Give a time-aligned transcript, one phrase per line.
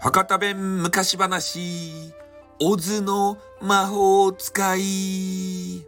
[0.00, 2.14] 博多弁昔話
[2.60, 5.84] オズの魔法使い。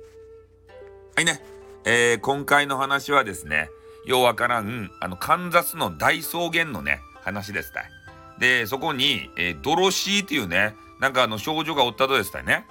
[1.15, 1.43] はいね、
[1.87, 3.71] えー、今回の話はですね
[4.05, 7.85] ようわからんあのカンザスの大草原のね話ですた。
[8.39, 12.67] でそこに、えー、ドロシーっていうねなんかあの少女がおったとですたね。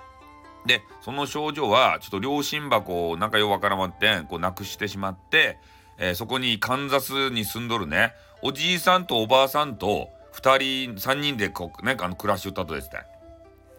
[0.68, 5.58] でその少女はちょっと両親箱をなんかようわからんまってこうなくしてしまって、
[5.98, 8.14] えー、そこにカンザスに住んどるね。
[8.42, 13.06] おじいさんとおばあさんと2人3人でこうねあの暮らしとったとですね。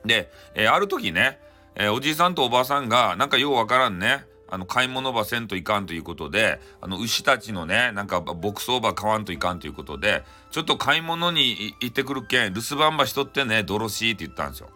[0.05, 1.39] で、えー、ある時ね、
[1.75, 4.25] えー、おじいさんとおばあさんがなんかようわからんね。
[4.48, 14.69] あの買い物場せんといかんということであの牛たちのねなんか牧草場買わんといかんということでちょっと買い物に行ってくるけん留守番場しとってねドロシーって言ったんですよ。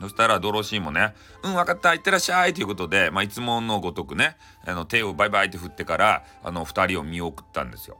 [0.00, 7.98] そしたらドロシーもね「うん分かった行ってらっしゃい」ということで、まあ、いつものごとくねあの手をバイバイって振ってからあの2人を見送ったんですよ。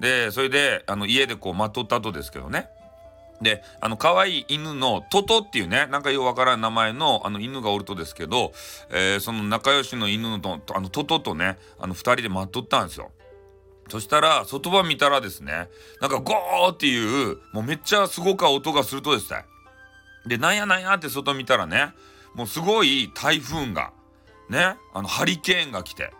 [0.00, 2.68] でそれであの家でこう待っとったとですけどね
[3.40, 8.52] であの可愛い犬のトトっていうねなんかようわからん名前のあの犬がおるとですけど、
[8.90, 13.10] えー、その仲良しの犬のあのトトとねあの2人で待っとったんですよ。
[13.88, 15.68] そしたら外場見たらですね
[16.00, 19.44] なんかゴーっていうもうめっちゃすごか音がするとですね
[20.26, 21.92] でなんやなんやって外見たらね
[22.34, 23.92] もうすごい台風が
[24.48, 26.12] ねあのハリケーンが来て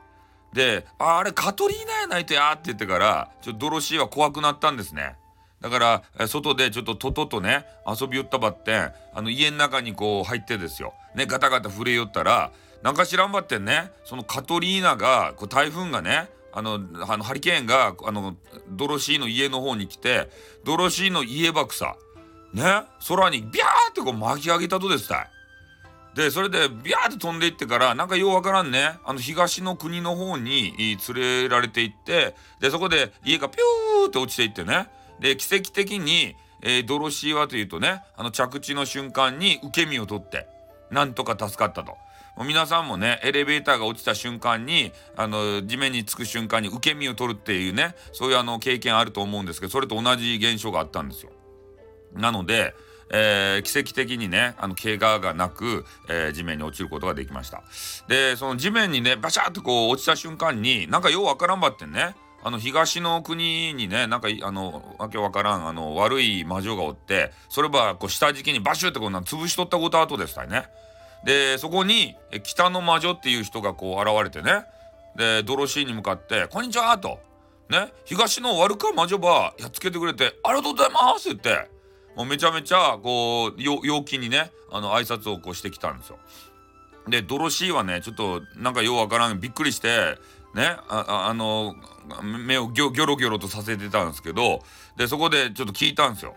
[0.53, 5.17] でああれカトリーナやないとやって言ってからちょっとドロシーは怖くなったんですね。
[5.61, 16.75] だから外でちょっととととね遊びよったばってあの家の中にこう入ってですよねガタガタ震えよったらなんか知らんばってんねそのカトリーナがこう台風がねあの
[17.09, 18.37] あのハリケーンがあの
[18.69, 20.29] ドロシーの家の方に来て
[20.65, 21.97] ドロシーの家ばくさ
[22.55, 25.31] ね空にビャーってこう巻き上げたとですたい。
[26.15, 34.89] でそれでビャーって飛んでいってからなんかようわからんねあの東の国の方に連れられていってでそこで家がピューって落ちていってね
[35.21, 40.47] で奇跡的に、えー、ドロシーはというとねあの着地の瞬間に受け身を取って
[40.91, 41.97] なんとか助かったと。
[42.43, 51.31] 皆さんもねエレベーターが落ちた瞬間にあの地面につく瞬間に受け身を取るっていうねそういうあの経験あると思うんですけどそれと同じ現象があったんですよ。
[52.15, 52.75] なので、
[53.11, 57.63] えー、奇跡的にねあの怪我がなく、えー、地面に落ちることができました。
[58.09, 70.65] でその地面にねバシャーとこう落ちた瞬間になんかようわからんばってねあの東の国にねなんかあのわけわからんあの悪い魔女がおってそればこう下敷きにバシュってこうな潰しとったこと後でしたね。
[71.25, 74.67] でそこに北の魔女っていう人がこう現れてね
[75.17, 77.19] でドロシーに向かって「こんにちは」と。
[77.71, 81.74] ね、東の悪か魔女ばやっつけてくれて「ありがとうございます」って言って
[82.17, 86.19] もうめちゃめちゃこう陽気にねあの挨拶をこうしてきたんですよ。
[87.09, 90.17] でドロシーはねちょっとなんかようわからんびっくりして
[90.55, 91.75] ねああの
[92.23, 94.63] 目をギョギョロギョロとさせてたんですけど
[94.97, 96.35] でそこでちょっと聞いたんですよ。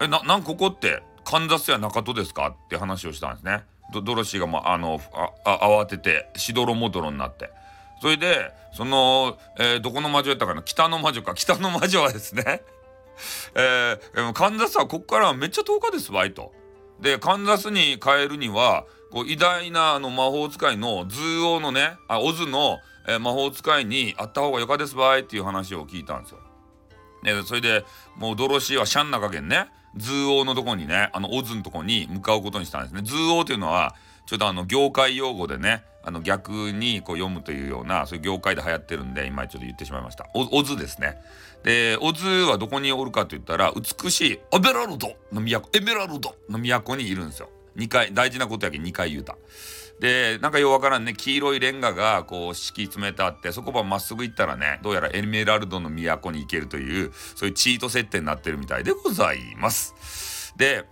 [0.00, 2.48] えななんここってカンザスや中戸ですか？
[2.48, 3.64] って話をしたんですね。
[3.92, 5.00] ドドロシーが、まあ、の
[5.44, 7.50] あ慌ててしどろもどろになって。
[8.00, 10.62] それでその、えー、どこの魔女やったかな？
[10.62, 12.62] 北の魔女か北の魔女はですね
[13.54, 16.52] えー、カンザスはここからめっちゃ遠かですわいと。
[17.00, 22.78] でカンザスに帰るにはこう偉大なあの魔法使いのズーオのねあオズの
[23.08, 26.40] えー、魔法使いに会った方がよかですばいっていう話を聞いたんですよ。
[27.22, 27.84] でそれで
[28.16, 33.02] もうドロシーはしょんなかけんねズーオーのとこにねあのオズのとこに向かうことにしたんですね。
[33.04, 33.94] ズーオーというのは
[34.26, 40.26] ちょっとあの業界用語でねあの逆にこう読むというようなそういう業界で流行ってるんで今ちょっと言ってしまいました。
[40.34, 41.18] オズですね。
[41.62, 47.50] でオズはどこにおるかと言ったら美しいアベラルドの都エメラルドの都にいるんですよ。
[47.76, 49.36] 2回大事なことやけ2回言うた。
[50.00, 60.52] でなんかようわからんね黄色いレンガがこう敷き詰めてあってそこばまっすぐ行ったらねどうやらエメラルドの都に行けるというそういうチート設定になってるみたいでございます。
[60.56, 60.84] で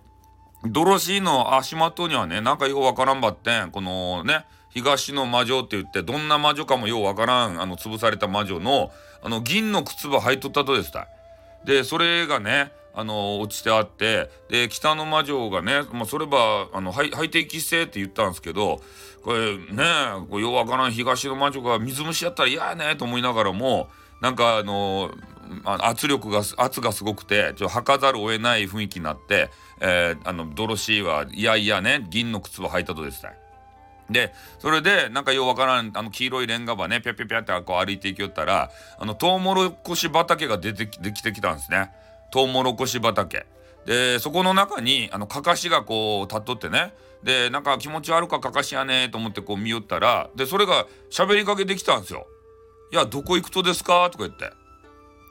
[0.65, 3.71] ドロシーの足元にはねなんかようわからんばってん。
[3.71, 8.91] このね東の魔女って言ってどんな魔女かもようわからんあの潰された魔女の
[9.23, 11.09] あの銀の靴ば履いとったとですた。
[11.65, 18.81] でそれがねあの落ちてあってで北の魔女がね、まあ、そればあの排排敵性って言ったんですけど
[19.23, 19.85] これね
[20.29, 23.89] こうようわからん東の魔女が水虫やったら嫌やねと思いながらも
[24.21, 25.11] なんかあの
[25.65, 33.33] 圧力が圧がすごくてちょっと履かざるを得ない雰囲気になって、えー、あのドロシーはいやいやね銀の靴を履いたとですね。
[34.11, 41.93] でそれでなんかようわからんあの黄色いレンガ場ねぴゃぴゃぴゃってこう歩いていきよったらあのトウモロコシ畑が出てきてきたんですね。
[42.33, 43.47] トウモロコシ畑
[43.87, 46.93] でそこの中にあのかかしがこう立っとってね
[47.23, 52.27] でなんか気持ち悪かかかしやねと思ってこう見よったらでそれが喋りかけてきたんですよ。
[52.93, 54.11] いやどこ行くとですか？
[54.11, 54.51] とか言って。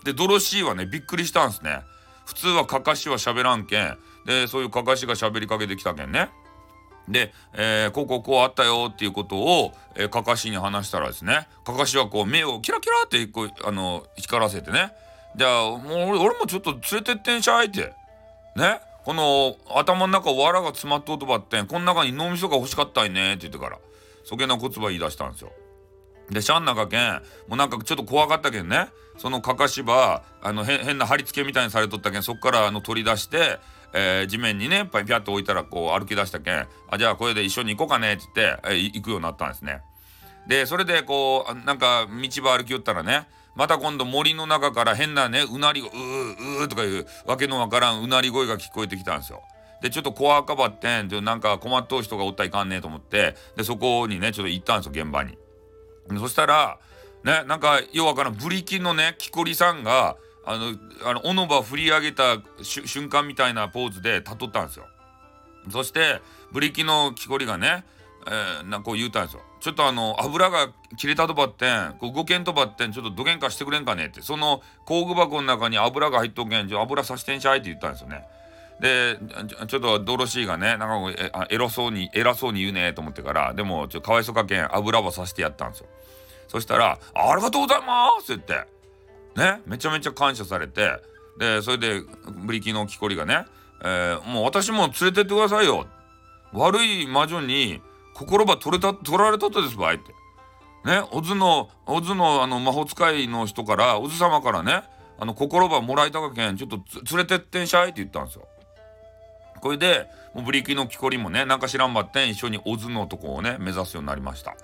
[0.06, 1.82] でドロシーはねびっくりしたんですね
[2.26, 6.30] 普通はかかしは喋らんけんでそういうかかしが喋りかけてきたけんね。
[7.08, 14.92] で、えー、こうこうこうあったよっていうことを、えー、かかしに話したらですねかかしはこう目をキラキラってこうあの光らせてね。
[15.36, 17.94] じゃあもう俺もちょっと連れてってんしゃいって。
[18.56, 18.82] ね。
[19.06, 23.80] この頭の中藁が詰まっとうとばってんこの中に脳みそが欲しかったいねって言ってから
[24.24, 25.52] そげな言葉言い出したんですよ。
[26.30, 27.14] でシャンナがけん
[27.48, 28.90] もうなんかちょっと怖かったけんね。
[29.18, 33.60] そのかかしばあの変な貼り付けみたいにされとったけんそっからあの取り出して
[33.94, 39.82] えー、地面にねピャッと置いたらこう歩き出したけんあじゃあこれで一緒に行こうかねって言って、えー、行くようになったんですね。
[40.48, 49.44] でそれでこうなんか道場歩きよったらねまた今度森の中から変なねうなりがうーうーとかいうわけのわからんうなり声が聞こえてきたんですよ。
[49.82, 55.38] でちょっと怖かばってんでなんか困っとう人がおったらいかんねえと思ってでそこにねちょっと行ったんですよ現場に。
[56.18, 56.80] そしたら
[57.24, 60.18] ねなんかようわからんブリキのね木こりさんが
[60.50, 60.74] あの
[61.06, 64.88] あの斧ば振り上げた瞬間みたいなポーズで立っとったんですよ。
[65.70, 67.86] そしてブリキの木こりがね、
[68.26, 69.42] えー、なんこう言うたんですよ。
[69.60, 78.24] ちょっとあの油が切れたとばってんこう動けんとばってんちょっとどげんかしてくれんかねってその工具箱の中に油が入っとけんじゃ油さしてんしゃいって言ったんですよね。
[78.82, 79.20] で
[79.68, 85.88] ちょっとドロシーがねなんかえ偉そうに偉そうに言うねと思ってからでもちょかわいそかけん油ばさしてやったんですよ。
[86.48, 88.79] そしたら「ありがとうございます」って言って。
[89.40, 90.92] ねめちゃめちゃ感謝されて
[91.40, 92.02] でそれで
[92.46, 93.46] ブリキの木こりがね、
[93.84, 95.88] えー、もう私も連れてってくださいよ
[96.52, 97.82] 悪い魔女に
[98.14, 100.14] 心ば取れた取られたとですばいって
[100.86, 104.84] ねオズのオズのあの魔法使いの人からオズ様からね
[105.20, 106.78] あの心ばもらいたかけんちょっと
[107.10, 108.48] 連れてってんしゃいって言ったんですよ。
[109.62, 114.56] これでもうブリキの木こりもねなんか知らんばってん一緒にオズのとこをね目指すようになりました。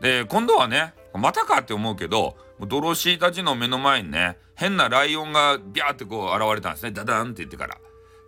[0.00, 6.92] で今度はねまたかって思うけどドロシーたちの目の前にね変なライオンがビャーってこう現れたんですね。
[6.92, 7.78] ダダンって言ってから。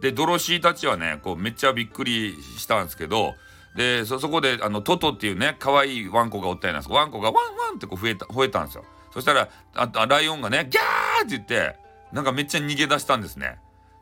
[0.00, 3.34] でドロシーたちはねこうめっちゃびっくりしたんですけど
[3.76, 8.84] でそこであのトトっていうね可愛いいワンコがおったようなんですワンコがワンワンってこう増えた吠えたんですよ。
[9.12, 11.78] そしたらあライオンがねギャーって言って
[12.12, 13.58] なんかめっちゃ逃げ出したんですね。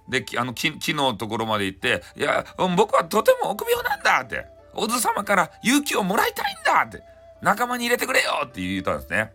[0.09, 2.45] であの木木のところまで行って「いや
[2.77, 7.03] 僕はとても臆病なんだ」って「オズ様から勇気をもらいたいんだ」って。
[7.43, 9.33] 仲間に入れてくれよって言ったんですね。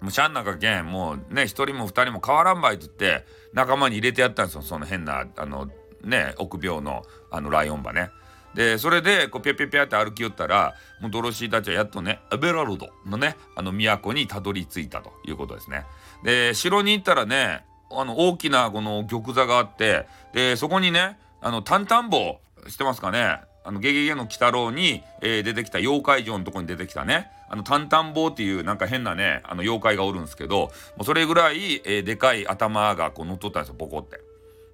[0.00, 5.68] もうシャンナかけんもうね一人も二人も変わらんばいって言って仲間に入れてやったんですよその変なあの
[6.02, 8.10] ね臆病のあのライオン馬ね。
[8.54, 15.86] でそれでこうピャピャピャって歩き寄ったらもうドロシーたちはやっとねアベラルドのねあの都にたどり着いたということですね。
[16.22, 30.70] で城に行ったらねあの大きなこの玉座があってでそこにねあのタンタン棒知ってますかねあのゲゲゲの鬼太郎に、えー、出てきた妖怪城のとこに出てきたねあのタンタン棒っていうなんか変なねあの妖怪がおるんですけども
[31.00, 34.20] うそれぐらい、えー、でかい頭がこう乗っとったんですよポコって。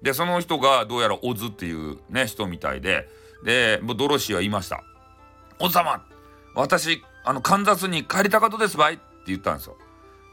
[0.01, 3.09] でその人がどうやらオズっていうね人みたいで
[3.43, 4.81] でもうドロシーは言いました
[5.59, 6.05] 「オズ様
[6.55, 9.77] 私あのカンザスに帰りたかとですばい」って言ったんですよ。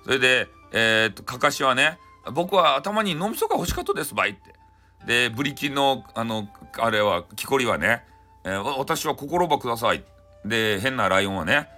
[0.04, 1.98] それでえー、っとかかしはね
[2.32, 4.56] 「僕は頭に脳みそが欲しかとですばい」って。
[5.04, 6.48] でブリキのあの
[6.78, 8.04] あれは木こりはね
[8.46, 10.04] えー、私は心ばください。
[10.44, 11.68] で、変なライオンはね、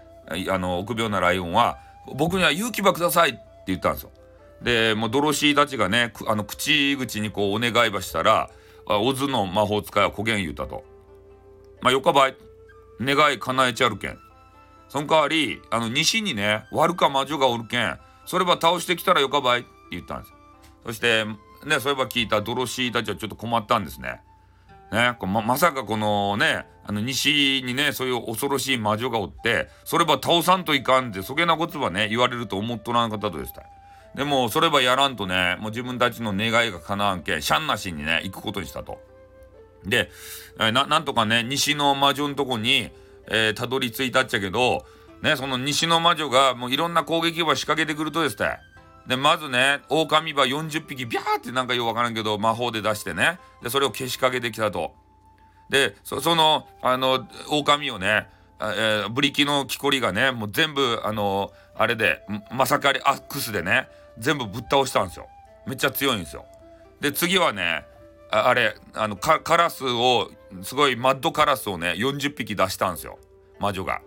[0.51, 1.79] あの、臆病なライオンは、
[2.15, 4.11] 僕には勇気ばくださいって言ったんですよ。
[4.63, 8.51] で、もうドロシーたちがね、あの、口々にこうお願いばしたら、
[8.87, 10.85] オズの魔法使いはこげん言うたと。
[11.81, 12.37] まあ、よかばい。
[13.01, 14.19] 願い叶えちゃるけん。
[14.91, 20.33] その代わり、あの、西にね、悪か魔女がおるけん、それば倒してきたらよかばいって言ったんです。
[20.85, 21.25] そして、
[21.65, 24.21] ね、そういえば聞いたドロシーたちはちょっと困ったんですね。
[24.93, 33.63] ね、ままさかこのねあの西にねそういう恐ろしい魔女がおってそれば倒さんといかんってそげなことはね言われると思っとらんかったとですた
[34.15, 39.01] でもそればやらんとねもう自分たちの願いが叶わんけシャンなしにね行くことにしたと。
[39.85, 40.11] で、
[40.59, 42.91] なんとかね西の魔女のとこに、
[43.31, 44.85] えー、たどり着いたっちゃけど
[45.23, 48.61] ねその西の魔女がもういろんな攻撃を仕掛けてくるとですた
[49.09, 54.93] でまずね狼は40匹ビャーってなんかようわからんけど魔法で出してねでそれをけしかけてきたと。
[55.71, 58.27] でそのあの狼をね、
[58.61, 63.89] えー、ブリキの木こりがねもう全部あのあれでまさかりアックスでね
[64.19, 65.27] 全部ぶっ倒したんですよ。
[65.67, 66.45] めっちゃ強いんですよ。
[67.01, 67.85] で次はね
[68.31, 70.31] あれあのカラスを
[70.63, 73.19] すごいマッドカラスをね40匹出したんですよ
[73.59, 74.03] 魔女が。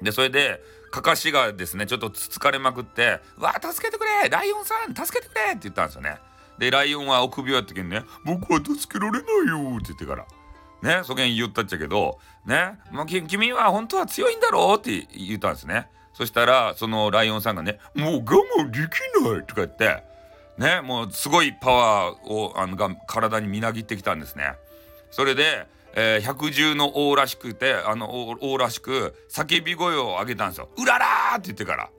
[0.00, 0.60] でそれで
[0.92, 6.18] かかしがですねちょっとつつかれまくって「わあ助けてくれライオンさん助けてくれ!」って言ったんですよね。
[6.58, 10.26] でライオンは臆病やったけんね「僕は助けられないよ」って言ってから
[10.82, 15.88] ねそげん言ったっちゃけどね、まあ、君は本当は強いんだろうって言ったんですね。
[16.12, 20.04] そしたらそのライオンさんがね「もう我慢できない」とか言って
[20.58, 24.54] ねもうすごいパワーをあのが体にみなぎってきたんですね。
[25.10, 30.68] それで、えー、百獣の王らしくてあの王らしく叫び声を上げたんですよ。
[30.76, 31.90] うららーって言ってから。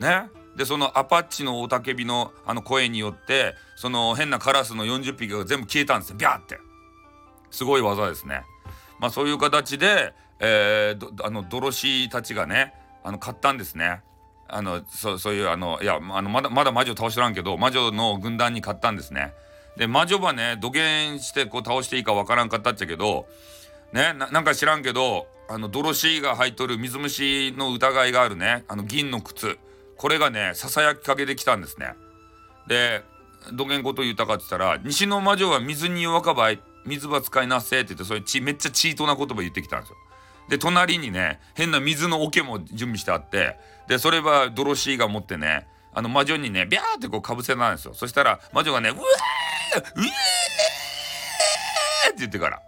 [0.00, 0.30] ね。
[0.56, 6.58] でそのアパッチの雄たけびのあの声によってその変なカラスの40匹が全部消えたんですよビャーって
[7.50, 8.42] すごい技ですね
[8.98, 14.02] まあそういう形で、えー、あのドロシーたちがねあの買ったんですね
[14.48, 19.32] あのそそういうあのいやあのまだまだ魔女倒しとらんけど魔女の軍団に勝ったんですね
[19.76, 23.26] で魔女はね土下してこう倒していいかわからんかったっちゃけど
[23.92, 28.64] ねなんか知らんけどあのドロシーが履いとる水虫の疑いがあるね。
[28.68, 29.58] あの銀の靴。
[29.98, 31.94] これがねささやきかけてきたんですね。
[32.66, 33.02] で
[33.52, 39.96] どげんこと言ったかって言ったら西の魔女は水に弱かばい水は使いなせって言ってそれちめっちゃチートな言葉言ってきたんですよ。
[40.48, 47.94] で隣にね変な水の桶も準備してあってでそれはドロシーが持ってねあの魔女にねビャーってこうかぶせたんですよ。
[47.94, 49.04] そしたら魔女がねうわー
[49.78, 52.62] うえーって言ってから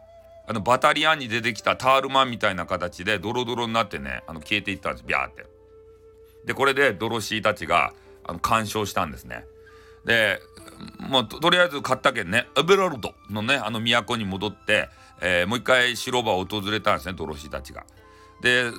[0.46, 5.46] あのバタリアンに出てきたタールマンみたいな形でドロドロになってねあの消えていったんですビャーって。
[6.44, 7.92] でこれでドロシーたちが
[8.24, 9.46] あの干渉したんですね。
[10.04, 10.40] で
[10.98, 14.90] もうとりあえず買ったけんねエベラルドのねあの都に戻って、
[15.22, 17.84] えー、もう一回白場を訪れたんですねドロシーたちが。
[18.42, 18.70] で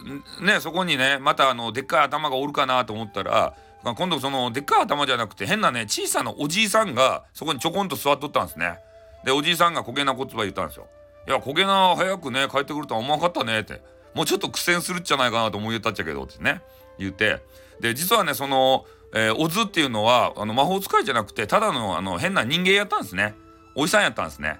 [0.41, 3.55] ねそこにねまたあのでっかい頭がおるかなと思ったら
[3.85, 8.79] まあ今度そのでっかい頭じゃなくて変なね小さなおじいさんがそこにちょこんと座っとったんですね。
[9.23, 10.87] でおじいさんが焦げな言葉言ったんですよ。
[11.27, 13.81] いや焦げな早くね帰ってくるとは思わなかったねって
[14.15, 16.61] もうちょっと苦戦するっちゃないかなと思いたっちゃけどってね
[16.97, 17.41] 言って
[17.79, 23.35] で実はねその、えー、オズっていうのはあの魔法使いじゃなくてただのあの変な人間やったんですね
[23.75, 24.59] おじさんやったんですね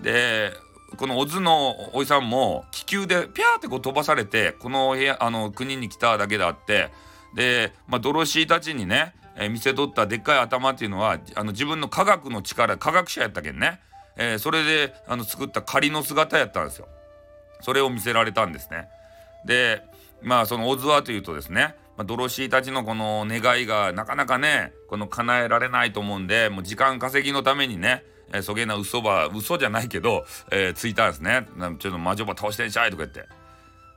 [0.00, 0.52] で
[0.96, 6.90] このオズのおじさんも気球でピャーってこう飛ばされてこの部屋あの国に来ただけであって
[7.34, 13.80] で、まあ、ドロシーたちにね、えー、見せとったでっかい頭っていうのはあの自分の科学の力科学者やったけんね、
[14.16, 16.88] えー、それであの作った仮の姿やったんですよ。
[17.60, 18.88] それを見せられたんですね。
[19.46, 19.82] で
[20.22, 31.46] まあそのオズはというとですねまあ、ドロシーたちのこの願いがなかなかねこの叶えられないと思うんでもう時間稼ぎのためにねえー、そげな嘘ば嘘じゃないけど、えー、ついたんですね
[31.78, 33.28] ちょっと魔女ば倒してんしゃいとか言って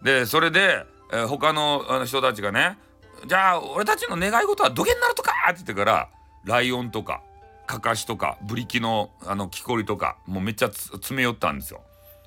[0.03, 2.77] でそれで、えー、他の人たちがね
[3.25, 6.09] じゃあ俺たちの願い事はどげになるとかって言ってから
[6.45, 7.21] ライオンとか
[7.65, 11.81] カカシとかブリキのあの木こりとかもうめっちゃ詰め寄ったんですよ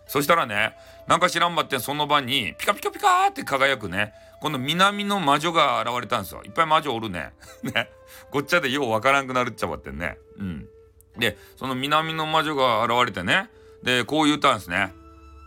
[0.06, 0.74] そしたらね
[1.06, 6.42] なんか知らんばってその場にピカピカピカって輝くねこの南の魔女が現れたんですよ。
[6.44, 7.32] いっぱい魔女おるね。
[7.62, 7.90] ね。
[8.30, 10.16] ごっちゃでようわからんくなるっちゃばってんね。
[10.38, 10.66] うん。
[11.18, 13.50] で、その南の魔女が現れてね。
[13.82, 14.94] で、こう言ったんですね。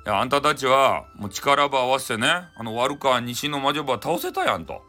[0.05, 4.83] いや、あんたたちは、もう力ば合わせてね、あの、悪か西の魔女ば倒せたやんと。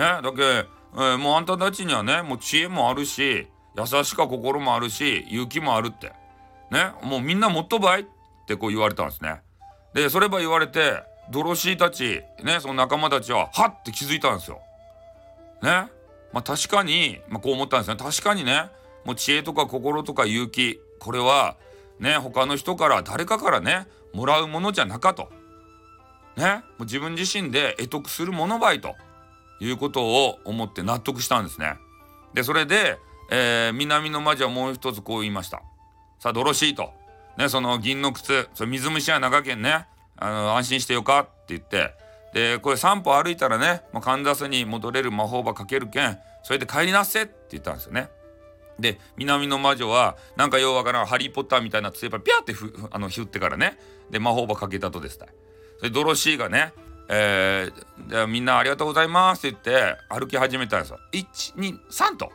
[0.00, 0.20] ね。
[0.22, 6.12] だけ、えー、もうあんたたちにはね、もう知恵もあるし、優しか心もあるし、勇気もあるって。
[6.70, 6.92] ね。
[7.02, 8.04] もうみんなもっとばいっ
[8.46, 9.42] てこう言われたんですね。
[9.92, 14.60] で、それば言われて、ドロシーたち、ね、その仲間たちは、はって気づいたんですよ。
[15.62, 15.88] ね。
[16.32, 17.96] まあ確かに、まあこう思ったんですね。
[17.96, 18.70] 確かにね、
[19.04, 21.56] もう知恵とか心とか勇気、これは、
[21.98, 25.30] ね、他の人から誰かからね、もらうものじゃなかと。
[26.36, 28.96] ね、もう自分自身で得得するものばいと
[29.60, 31.76] いうことを思って納得したんですね。
[32.34, 32.98] で、それで、
[33.30, 35.62] えー、南の魔女はもう一つこう言いました。
[36.18, 36.92] さあ、ドロシーと。
[37.38, 39.86] ね、その銀の靴、それ水虫や長けんね。
[40.20, 41.94] あの安心してよかって言って
[42.34, 48.08] でこれ3歩歩いたらねもう神田に戻れる魔法ばかけるけんそれで帰りなっせって言ったんですよね。
[48.78, 53.78] で南の魔女はなんかようわからんハリー・ポッターみたいな杖ばピャーってふあのひゅってからね
[54.10, 55.26] で魔法ばかけたとですた
[55.78, 56.72] それドロシーがね
[57.12, 60.98] えー、じゃあみんなありがとうございますって言って歩き始めたんですよ。
[61.12, 62.32] 123と。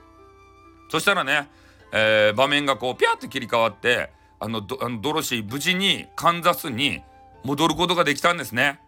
[0.91, 1.49] そしたらね、
[1.93, 7.01] えー、場面がこうピャーって切り替わってあのあのドロシー無事にカンザスに
[7.45, 8.81] 戻ることができたんですね。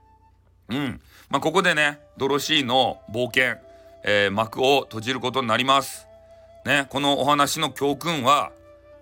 [0.69, 1.01] うん。
[1.29, 3.61] まあ、ここでね、ドロシーの冒険、
[4.03, 6.07] えー、幕を閉じることになります。
[6.65, 8.51] ね、このお話の教訓は、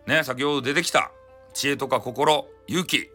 [0.06, 1.12] ね、先ほど出てきた
[1.54, 3.10] 知恵とか心、勇気、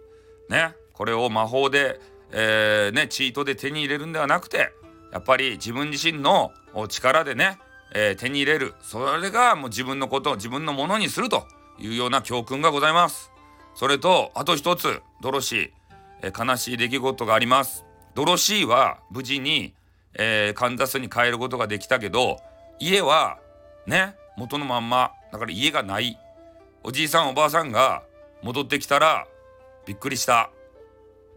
[0.49, 2.00] ね、これを魔法で、
[2.33, 4.73] えー、ね、チートで手に入れるんではなくて、
[5.13, 6.53] やっぱり自分自身の
[6.89, 7.59] 力でね、
[7.95, 8.75] えー、手に入れる。
[8.81, 11.47] それがもう自分のことを自分のものにすると
[11.79, 13.31] いうような教訓がございます。
[13.75, 15.71] それと、あと一つ、ドロシー。
[16.23, 17.85] え悲しい出来事があります。
[18.15, 19.75] ドロシーは無事に、
[20.15, 22.39] えー、カンザスに帰ることができたけど
[22.79, 23.39] 家は
[23.87, 26.19] ね元のまんまだから家がない
[26.83, 28.03] おじいさんおばあさんが
[28.43, 29.27] 戻ってきたら
[29.87, 30.51] びっくりした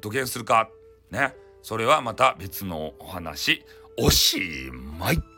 [0.01, 0.69] 土下するか
[1.13, 1.35] ね。
[1.61, 3.63] それはまた別のお話。
[3.97, 5.32] おしまい。